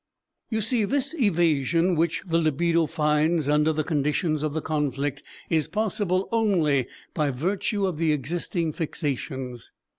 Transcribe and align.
You 0.49 0.61
see, 0.61 0.83
this 0.83 1.13
evasion 1.13 1.93
which 1.95 2.23
the 2.25 2.39
libido 2.39 2.87
finds 2.87 3.47
under 3.47 3.71
the 3.71 3.83
conditions 3.83 4.41
of 4.41 4.53
the 4.55 4.59
conflict 4.61 5.21
is 5.47 5.67
possible 5.67 6.27
only 6.31 6.87
by 7.13 7.29
virtue 7.29 7.85
of 7.85 7.99
the 7.99 8.11
existing 8.11 8.73
fixations. 8.73 9.65